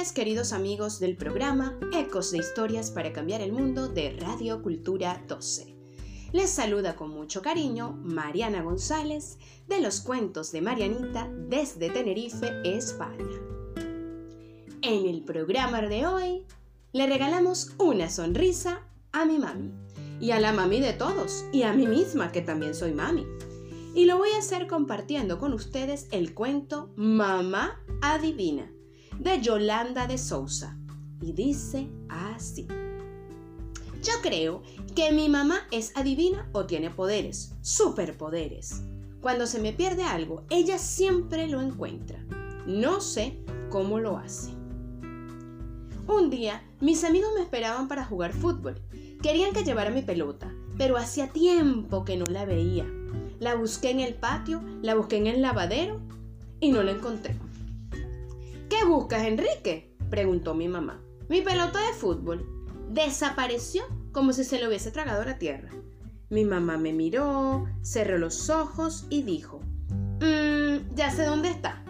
[0.00, 5.24] días queridos amigos del programa Ecos de Historias para Cambiar el Mundo de Radio Cultura
[5.26, 5.74] 12.
[6.32, 9.38] Les saluda con mucho cariño Mariana González
[9.68, 13.24] de los cuentos de Marianita desde Tenerife, España.
[14.82, 16.46] En el programa de hoy
[16.92, 19.72] le regalamos una sonrisa a mi mami
[20.20, 23.26] y a la mami de todos y a mí misma que también soy mami.
[23.94, 28.70] Y lo voy a hacer compartiendo con ustedes el cuento Mamá Adivina
[29.20, 30.78] de Yolanda de Sousa.
[31.20, 32.66] Y dice así.
[34.02, 34.62] Yo creo
[34.96, 38.80] que mi mamá es adivina o tiene poderes, superpoderes.
[39.20, 42.24] Cuando se me pierde algo, ella siempre lo encuentra.
[42.66, 43.38] No sé
[43.68, 44.52] cómo lo hace.
[46.06, 48.80] Un día, mis amigos me esperaban para jugar fútbol.
[49.22, 52.86] Querían que llevara mi pelota, pero hacía tiempo que no la veía.
[53.38, 56.00] La busqué en el patio, la busqué en el lavadero
[56.58, 57.36] y no la encontré.
[58.80, 59.94] ¿Qué buscas, Enrique?
[60.08, 61.02] preguntó mi mamá.
[61.28, 62.46] Mi pelota de fútbol
[62.88, 65.68] desapareció como si se lo hubiese tragado la tierra.
[66.30, 69.60] Mi mamá me miró, cerró los ojos y dijo,
[70.22, 71.84] mmm, ya sé dónde está.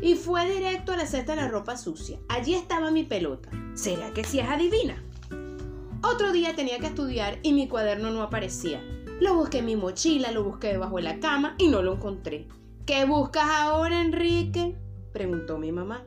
[0.00, 2.18] Y fue directo a la cesta de la ropa sucia.
[2.30, 3.50] Allí estaba mi pelota.
[3.74, 5.04] ¿Será que si es adivina?
[6.02, 8.82] Otro día tenía que estudiar y mi cuaderno no aparecía.
[9.20, 12.48] Lo busqué en mi mochila, lo busqué debajo de la cama y no lo encontré.
[12.86, 14.78] ¿Qué buscas ahora, Enrique?
[15.12, 16.06] preguntó mi mamá.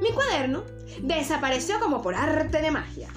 [0.00, 0.64] Mi cuaderno
[1.02, 3.08] desapareció como por arte de magia.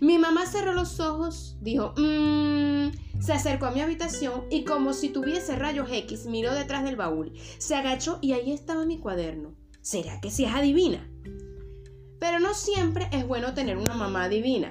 [0.00, 2.88] Mi mamá cerró los ojos, dijo, mmm,
[3.20, 7.32] se acercó a mi habitación y como si tuviese rayos X, miró detrás del baúl,
[7.58, 9.54] se agachó y ahí estaba mi cuaderno.
[9.80, 11.08] ¿Será que si es adivina?
[12.18, 14.70] Pero no siempre es bueno tener una mamá adivina.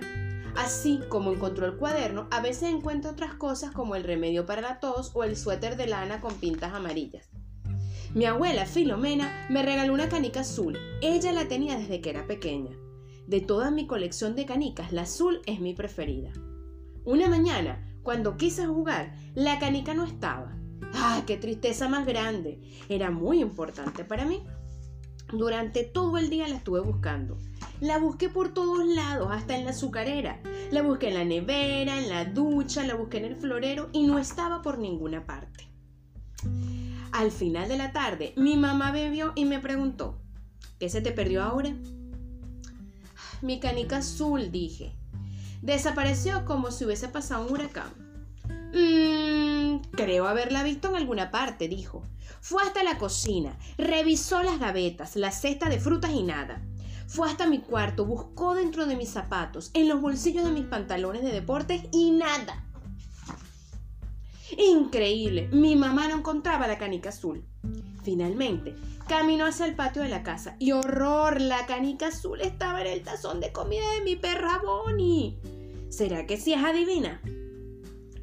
[0.55, 4.79] Así como encontró el cuaderno, a veces encuentra otras cosas como el remedio para la
[4.79, 7.29] tos o el suéter de lana con pintas amarillas.
[8.15, 10.77] Mi abuela Filomena me regaló una canica azul.
[11.01, 12.77] Ella la tenía desde que era pequeña.
[13.25, 16.31] De toda mi colección de canicas, la azul es mi preferida.
[17.05, 20.55] Una mañana, cuando quise jugar, la canica no estaba.
[20.93, 22.61] ¡Ah, qué tristeza más grande!
[22.87, 24.43] Era muy importante para mí.
[25.31, 27.39] Durante todo el día la estuve buscando.
[27.81, 30.39] La busqué por todos lados, hasta en la azucarera.
[30.69, 34.19] La busqué en la nevera, en la ducha, la busqué en el florero y no
[34.19, 35.72] estaba por ninguna parte.
[37.13, 40.19] Al final de la tarde, mi mamá bebió y me preguntó,
[40.79, 41.71] ¿qué se te perdió ahora?
[43.43, 44.95] Mi canica azul, dije.
[45.61, 47.93] Desapareció como si hubiese pasado un huracán.
[48.73, 52.01] Mmm, creo haberla visto en alguna parte, dijo.
[52.41, 56.63] Fue hasta la cocina, revisó las gavetas, la cesta de frutas y nada.
[57.05, 61.21] Fue hasta mi cuarto, buscó dentro de mis zapatos, en los bolsillos de mis pantalones
[61.21, 62.65] de deportes y nada.
[64.65, 67.43] Increíble, mi mamá no encontraba la canica azul.
[68.03, 68.75] Finalmente,
[69.07, 73.03] caminó hacia el patio de la casa y horror, la canica azul estaba en el
[73.03, 75.37] tazón de comida de mi perra Bonnie.
[75.89, 77.21] ¿Será que sí es adivina?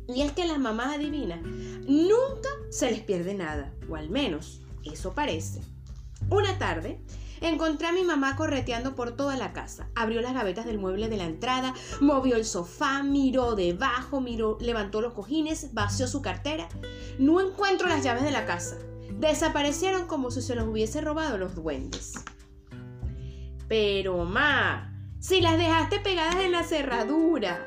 [0.09, 5.13] Y es que las mamás adivinas nunca se les pierde nada, o al menos eso
[5.13, 5.61] parece.
[6.31, 7.01] Una tarde,
[7.41, 9.89] Encontré a mi mamá correteando por toda la casa.
[9.95, 15.01] Abrió las gavetas del mueble de la entrada, movió el sofá, miró debajo, miró, levantó
[15.01, 16.69] los cojines, vació su cartera.
[17.19, 18.77] No encuentro las llaves de la casa.
[19.19, 22.13] Desaparecieron como si se los hubiese robado los duendes.
[23.69, 27.67] Pero, ma, si las dejaste pegadas en la cerradura,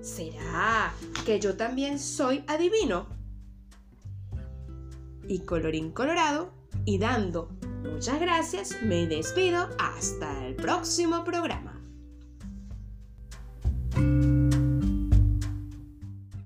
[0.00, 0.92] ¿será
[1.26, 3.08] que yo también soy adivino?
[5.28, 6.52] Y colorín colorado,
[6.84, 7.48] y dando
[7.82, 11.81] Muchas gracias, me despido, hasta el próximo programa.